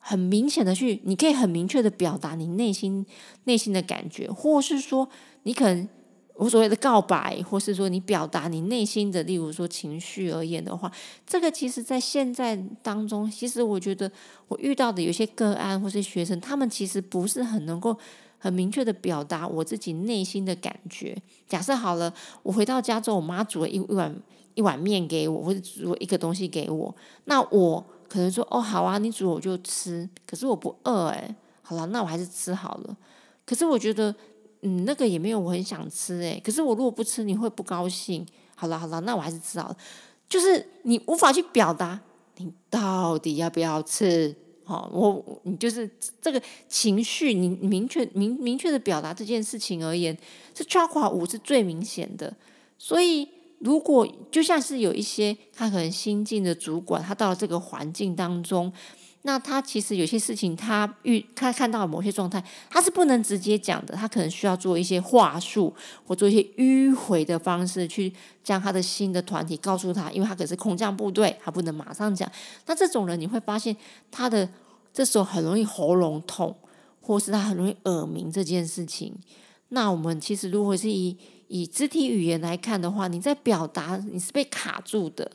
[0.07, 3.03] 很明显的去，你可以很明确的表达你内心
[3.45, 5.09] 内心的感觉，或是说
[5.41, 5.89] 你可能
[6.37, 10.91] 无所谓的告白，或是说你表达你内心的，例如说情绪而言的话，
[11.25, 14.11] 这个其实在现在当中，其实我觉得
[14.47, 17.97] 我遇到的有些个案或是学生，他们其实不是很能够
[18.37, 21.15] 很明确的表达我自己内心的感觉。
[21.47, 24.15] 假设好了，我回到家之后，我妈煮了一一碗
[24.55, 26.95] 一碗面给我，或者煮了一个东西给我，
[27.25, 27.85] 那我。
[28.07, 32.95] 可能说哦好啊，你煮我就吃，可是我不饿哎，好了，那我还是吃好了。
[33.43, 34.15] 可是我觉得
[34.65, 38.25] 嗯那个也没有我很想吃哎，可是我如果不吃你会不高兴。
[38.57, 39.77] 好了好了，那我还是吃好了。
[40.29, 41.99] 就是你无法去表达
[42.37, 45.89] 你到底要不要吃，好，我你就是
[46.21, 50.17] 这个情绪，你明确明明确的表达这件事情而言，
[50.55, 52.33] 是超跨五是最明显的。
[52.77, 53.27] 所以
[53.59, 58.71] 如果就像是有一些他可能新进的主管，他到了这个环境当中。
[59.27, 65.73] 那他其实有些事情，他遇他看到某些状态，他是不能直接讲的，他可能需要做一些话术，
[66.05, 72.31] 或做一些迂回的方式，去将他的新的团体告诉他，因为他可是空降部队，他不能马上讲。
[72.67, 73.75] 那这种人，你会发现
[74.11, 74.47] 他的
[74.93, 76.55] 这时候很容易喉咙痛，
[77.01, 79.11] 或是他很容易耳鸣这件事情。
[79.69, 85.31] 那我们其实如果是以以肢体语言来看的话，你在表达你是被卡住的。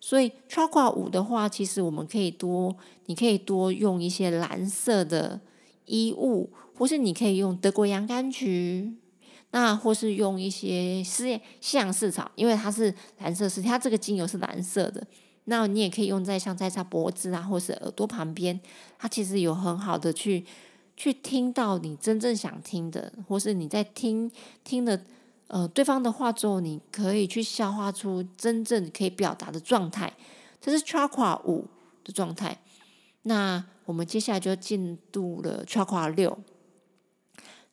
[0.00, 5.40] 所以 chakra 五的话，其实我们可以多，你可以多用一些蓝色的
[5.86, 8.94] 衣物，或是你可以用德国洋甘菊，
[9.50, 15.04] 那或是用一些西西洋蓍草，因为它是蓝色是它这个精油是蓝色的。
[15.46, 18.60] 那你也可以用在像在它脖子啊，或是耳朵旁边，
[18.98, 20.44] 它其实有很好的去
[20.96, 24.30] 去听到你真正想听的，或是你在听
[24.62, 25.02] 听的。
[25.48, 30.12] 呃，对方的话之后，你可以去消化出真正可以表达的状态，
[30.60, 31.66] 这是 chakra 五
[32.04, 32.60] 的状态。
[33.22, 36.38] 那我们接下来就进入了 chakra 六。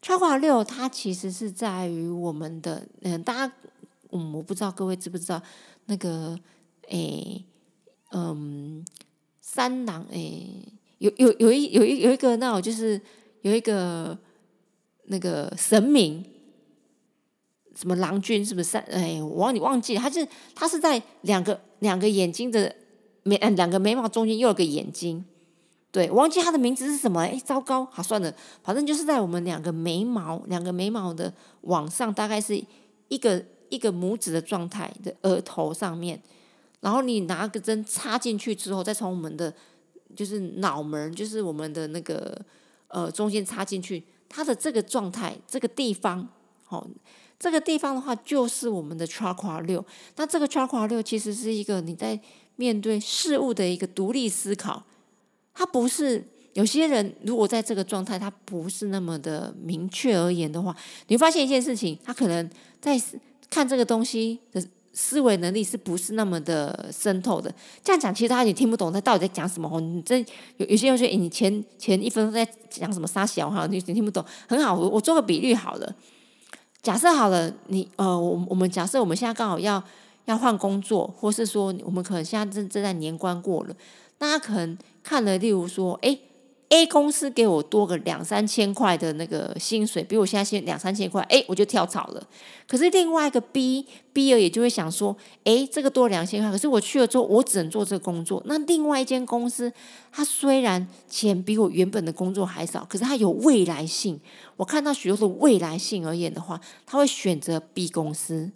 [0.02, 3.54] chakra 六它其实是在于我们的，嗯，大家，
[4.12, 5.42] 嗯，我不知道各位知不知道
[5.88, 6.40] 那个，
[6.88, 7.44] 诶，
[8.12, 8.86] 嗯，
[9.42, 10.66] 三郎，诶，
[11.00, 13.02] 有有有一有一有一个那种就是
[13.42, 14.18] 有一个
[15.08, 16.24] 那个神明。
[17.76, 18.82] 什么郎君是不是三？
[18.84, 22.74] 哎，我忘你忘记了，他是他是在两个两个眼睛的
[23.24, 25.24] 眉，嗯，两个眉毛中间又有个眼睛。
[25.92, 27.22] 对，忘记他的名字是什么？
[27.22, 28.34] 哎，糟糕，好算了，
[28.64, 32.62] 反正就是在我们两个眉毛两个眉毛的往上，大概是
[33.08, 36.22] 一个一个拇指的状态的额头上面。
[36.82, 39.54] 然后你拿个针插进去之后，再从我们的
[40.16, 42.40] 就是脑门，就是我们的那个
[42.88, 46.28] 呃中间插进去，它的这个状态这个地方，
[46.64, 46.88] 好。
[47.38, 49.84] 这个地方的话，就是我们的 chakra 六。
[50.15, 52.19] 那这个 chakra 六其实是一个你在
[52.56, 54.84] 面对事物的一个独立思考。
[55.54, 60.76] 它不是有些人如果在这个状态，他不是那么的明确而言的话，
[61.08, 62.50] 你会发现一件事情，他可能
[62.82, 63.02] 在
[63.50, 67.54] 看这个东西的思维能力是不是那么的深透的。
[67.84, 69.69] 这样讲，其实他也听不懂他到底在讲什么。
[69.69, 70.19] 哦，你这
[70.58, 74.24] 有有些人说，诶，你前前一分钟在讲什么沙小哈，你你听不懂。
[74.48, 75.95] 很好，我我做个比喻好了。
[76.86, 79.84] 假设好了，你呃，我我们假设我们现在刚好要
[80.26, 83.76] 要换工作，或是说我们可能现在正正在年关过了，
[84.19, 86.15] 那他可能看了，例如说，哎。
[86.69, 92.28] A 公司给我多个两三千块的那个薪水，比我现在现两三千块，哎，我就跳槽了。
[92.67, 98.41] 可是另外一个 B，B 二也就会想说，哎，这个多两千块，可是我去了之后，我只能做这个工作。
[98.45, 99.71] 那另外一间公司，
[100.12, 104.19] 它虽然钱比我原本的工作还少，可是它有未来性。
[104.58, 108.51] 我看到许多的未来性而言的话，他会选择 B 公司。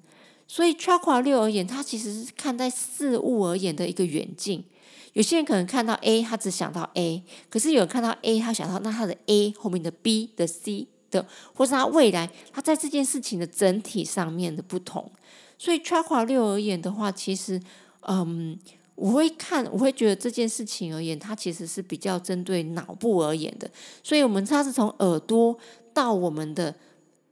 [0.47, 4.65] 所以 chakra 六而言，它其实是看待事物而言的一个远近。
[5.13, 15.11] 有些人可能看到 A，他只想到 A，可是有人看到 A，他想到那他的 A 后面的 B 的 C 的，或是他未来他在这件事情的整体上面的不同。
[15.57, 17.59] 所以 chakra 六而言的话，其实，
[18.01, 18.57] 嗯，
[18.95, 23.69] 我会看，我会觉得这件事情而言，它其实是比较针对脑部而言的。
[24.03, 25.57] 所以我们它是从耳朵
[25.93, 26.73] 到我们的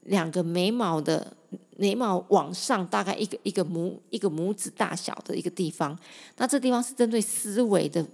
[0.04, 1.38] 两个眉毛的。
[1.78, 5.98] 眉毛往上大概一个一个拇一个拇指大小的一个地方，
[6.38, 8.06] 那这地方是针对思维的，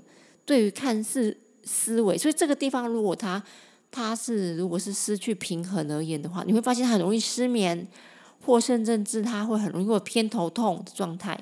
[0.45, 3.41] 对于看似思维，所以这个地方如果它
[3.89, 7.87] 它是如果是失去平衡而言的话，你会发现很容易失眠，
[8.45, 11.39] 或甚至它会很容易会偏头痛的状态。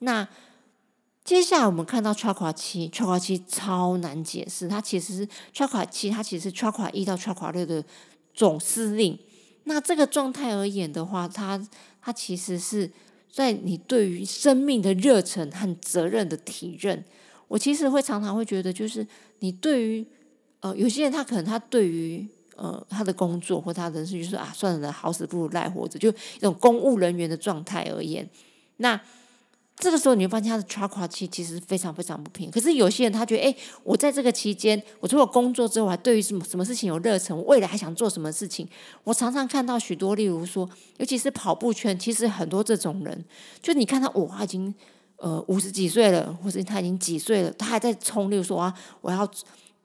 [0.00, 0.28] 那
[1.24, 7.82] 接下来我们看到 chakra 七，chakra 七超难解释，它其实是 chakra 七，它其实是 chakra 一到 chakra 六的
[8.34, 9.18] 总司令。
[9.64, 11.60] 那这个状态而言的话，它
[12.00, 12.90] 它其实是
[13.30, 17.04] 在你对于生命的热忱和责任的体认。
[17.48, 19.06] 我其实会常常会觉得，就是
[19.40, 20.06] 你对于
[20.60, 28.28] 呃有些人，他可能他对于呃他的工作或他人生，就是啊，算了，好死不如赖活着，就一种公务人员的状态而言，
[28.78, 29.00] 那。
[29.76, 32.50] 这个时候你会发现他的 chakra 期其实非常非常不平。
[32.50, 38.68] 可是有些人他觉得，哎，我在这个期间，我除了工作之外，对于什么什么事情有热忱，我未来还想做什么事情。
[39.02, 43.24] 我常常看到许多，例如说，尤其是跑步圈，其实很多这种人，
[43.60, 44.72] 就你看他，哇已经
[45.16, 49.28] 呃五十几岁了，或者他已经几岁了，他还在冲，例如说啊，我要。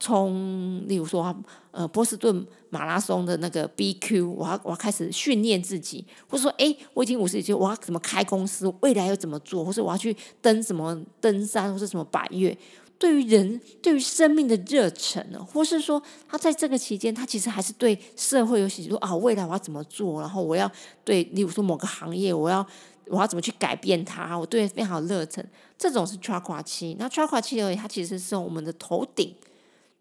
[0.00, 1.32] 冲，例如说，
[1.70, 12.56] 呃，波士顿马拉松的那个 BQ，我要我要开始训练自己，或者说，哎，我已经五十几岁，我要怎么开公司，未来要怎么做，或者我要去登什么登山，或者什么百越，
[12.98, 20.70] 对于人、对于生命的热忱呢，或是说他在这个期间，他其实还是对社会有许多啊，未来我要怎么做，然后我要
[21.04, 22.66] 对，例如说某个行业，我要
[23.08, 25.44] 我要怎么去改变它，我对非常热忱，
[25.76, 26.96] 这种是 chakra 期。
[26.98, 29.34] 那 chakra 期而已，它其实是我们的头顶，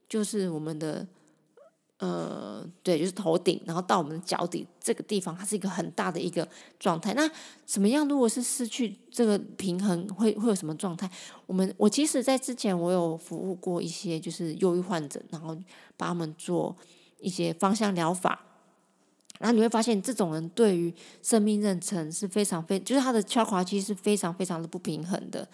[0.10, 1.08] 就是我们的。
[2.02, 6.48] 呃，对，就是头顶，然后到我们的脚底这个地方，它是一个很大的一个
[6.80, 7.14] 状态。
[7.14, 7.30] 那
[7.66, 8.08] 怎么样？
[8.08, 11.12] 如果是失去这个平衡，会会有什么状态？
[11.46, 15.48] 我们我其实，在之前我有服务过一些就是忧郁患者，然后
[15.98, 16.74] 帮他们做
[17.20, 18.46] 一些芳香疗法。
[19.38, 25.46] 然后你会发现，这种人对于生命认成是非常非，就是他的敲滑期是非常非常的不平衡的。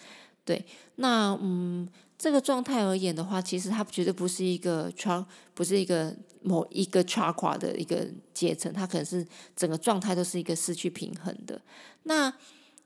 [0.46, 0.64] 对，
[0.98, 1.90] 那嗯。
[2.18, 11.62] 这个状态而言的话，其实它绝对不是一个差不是一个某一个差垮的一个阶层，它可能是整个状态都是一个失去平衡的。
[12.04, 12.32] 那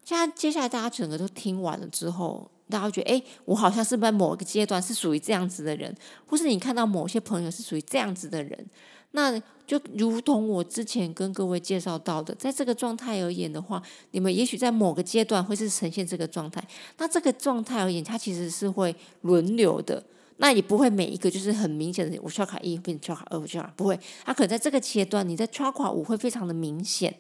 [0.04, 5.96] 现在接下来大家整个都听完了之后，大家觉得，哎，我好像是在某个阶段是属于这样子的人，
[6.26, 8.66] 或是你看到某些朋友是属于这样子的人。
[9.12, 16.64] 那就如同我之前跟各位介绍到的，在这个状态而言的话，你们也许在某个阶段会是呈现这个状态。
[17.00, 20.04] 那这个状态而言，它其实是会轮流的。
[20.42, 24.00] 那也不会每一个就是很明显的，我刷卡一变刷卡二，我刷卡不会。
[24.24, 27.14] 它可能在这个阶段，你在刷卡五会非常的明显。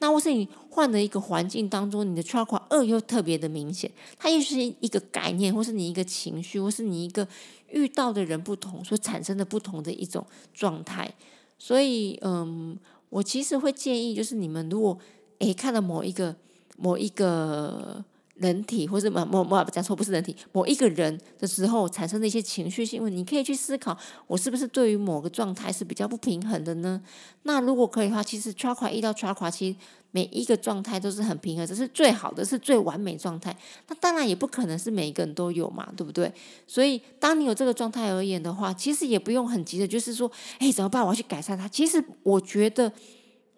[0.00, 3.88] 那或是你换了一个环境当中，你的刷卡二又特别的明显。
[4.18, 7.26] 它又是一个概念，或是你一个情绪，或是你一个
[7.70, 11.08] 遇到的人不同所产生的不同的一种状态。
[11.56, 12.76] 所以，嗯，
[13.08, 14.98] 我其实会建议，就是你们如果
[15.38, 16.34] 诶看到某一个
[16.76, 18.04] 某一个
[18.34, 27.00] 人体，或者某某某讲错不是人体，某一个人的时候产生的一些情绪性问题，你可以去思考，我是不是对于某个状态是比较不平衡的呢？
[27.44, 29.76] 那如果可以的话，其实 chakra 一到 chakra 七。
[30.16, 33.52] 每一个状态都是很平衡，这是最好的，是最完美状态。
[33.88, 36.32] 那当然也不可能是每一个人都有嘛，对不对？
[36.68, 40.30] 所以当你有这个状态而言的话，其实也不用很急的，就是说，
[40.60, 41.02] 哎，怎么办？
[41.02, 41.66] 我要去改善它。
[41.66, 42.92] 其实我觉得，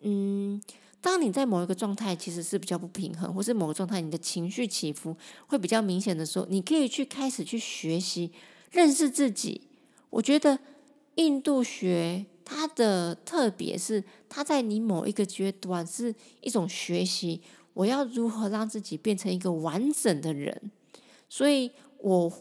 [0.00, 0.58] 嗯，
[1.00, 5.16] 当你在某一个状态其实是比较不平衡，或是某个状态你的情绪起伏
[5.46, 8.32] 会比较明显的时候，你可以去开始去学习
[8.70, 9.62] 认识自己。
[10.10, 10.58] 我觉得
[11.16, 12.26] 印度学。
[12.48, 17.40] 它的特别是，它在你某一个阶段是一种学习，
[17.74, 20.70] 我要如何让自己变成一个完整的人。
[21.28, 22.32] 所以，我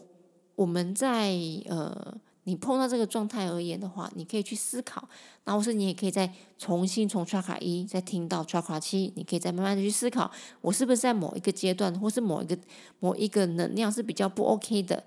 [0.54, 1.36] 我们在
[1.66, 2.16] 呃，
[2.46, 5.08] 你碰到这个状态而言的话，你可以去思考，
[5.44, 10.30] 然后是你也可以再重新从 chakra 一再听到 chakra 七，你可以再慢慢的去思考，
[10.60, 12.56] 我是不是在某一个阶段，或是某一个
[13.00, 15.02] 某一个能量是比较不 OK 的。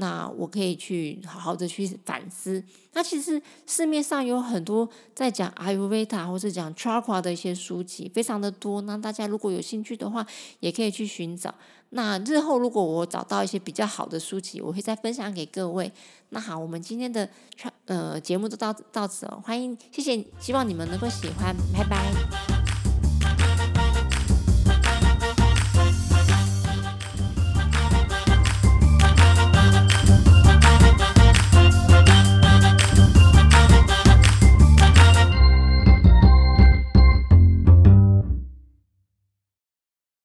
[0.00, 2.62] 那我可以去好好的去反思。
[2.92, 8.80] 那其实市面上有很多在讲阿尤维塔或是讲 chakra 的一些书籍，非常的多。
[8.82, 10.24] 那大家如果有兴趣的话，
[10.60, 11.54] 也可以去寻找。
[11.90, 15.90] 那日后如果我找到一些比较好的书籍，我会再分享给各位。
[16.30, 17.28] 那好，我们今天的
[17.86, 22.57] 呃节目就到到此了，欢迎谢谢，希望你们能够喜欢，拜拜。